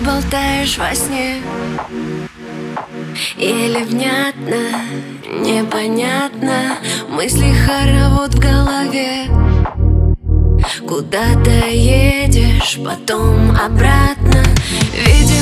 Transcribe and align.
болтаешь 0.00 0.78
во 0.78 0.94
сне? 0.94 1.36
Или 3.36 3.84
внятно, 3.84 4.82
непонятно? 5.40 6.76
Мысли 7.08 7.52
хоровод 7.52 8.34
в 8.34 8.38
голове. 8.38 9.26
Куда-то 10.86 11.68
едешь, 11.68 12.78
потом 12.84 13.50
обратно. 13.52 14.42
Видишь 15.06 15.37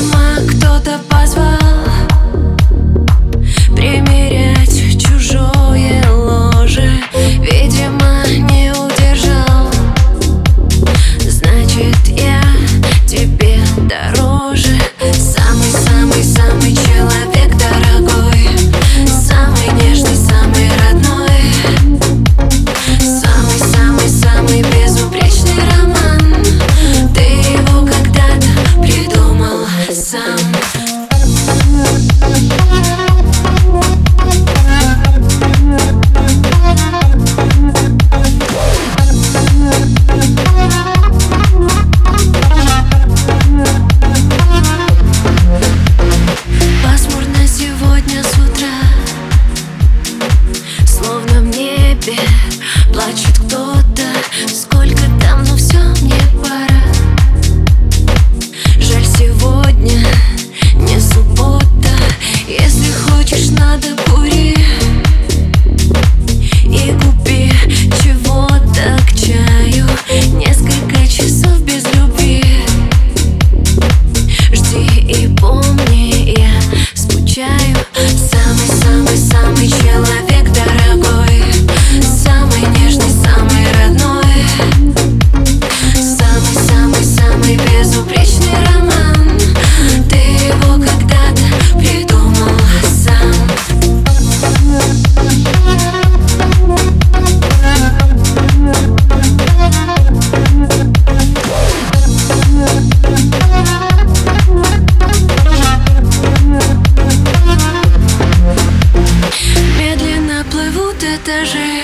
этаже 111.27 111.83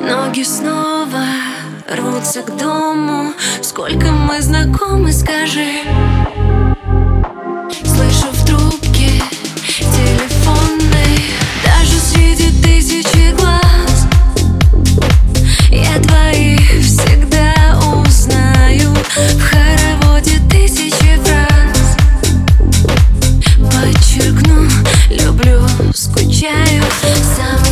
Ноги 0.00 0.42
снова 0.42 1.24
рвутся 1.86 2.42
к 2.42 2.56
дому. 2.56 3.32
Сколько 3.62 4.06
мы 4.06 4.40
знакомы, 4.40 5.12
скажи. 5.12 5.82
Some 27.00 27.67